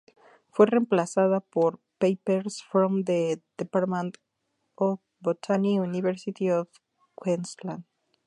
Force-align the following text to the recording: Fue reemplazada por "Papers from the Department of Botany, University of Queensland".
Fue 0.49 0.65
reemplazada 0.65 1.41
por 1.41 1.79
"Papers 1.99 2.63
from 2.63 3.03
the 3.03 3.39
Department 3.55 4.17
of 4.73 4.99
Botany, 5.19 5.75
University 5.79 6.49
of 6.49 6.69
Queensland". 7.13 7.83